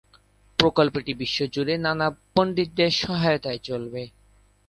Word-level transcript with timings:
প্রকল্পটি 0.59 1.11
বিশ্বজুড়ে 1.13 1.73
নানা 1.77 2.07
পণ্ডিতদের 2.35 2.91
সহায়তায় 3.01 3.61
চলবে। 3.63 4.01